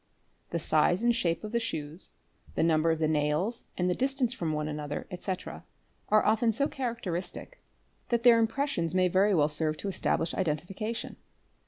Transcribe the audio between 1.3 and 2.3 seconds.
of the shoes,